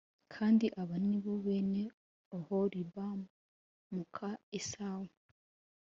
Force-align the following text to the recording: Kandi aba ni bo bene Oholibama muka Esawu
Kandi 0.33 0.65
aba 0.81 0.95
ni 1.09 1.17
bo 1.23 1.33
bene 1.45 1.83
Oholibama 2.37 3.27
muka 3.95 4.29
Esawu 4.57 5.07